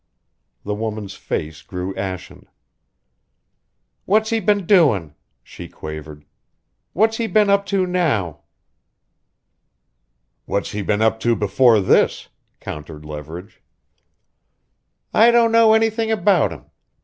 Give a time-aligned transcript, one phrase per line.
[0.63, 2.47] The woman's face grew ashen.
[4.05, 6.25] "What's he been doin'?" she quavered.
[6.93, 8.39] "What's he been up to now?"
[10.45, 12.29] "What's he been up to before this?"
[12.59, 13.61] countered Leverage.
[15.13, 16.65] "I don't know anything about him.